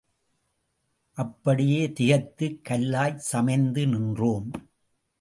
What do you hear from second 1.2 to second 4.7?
அப்படியே திகைத்துக் கல்லாய் சமைந்து நின்றோம்.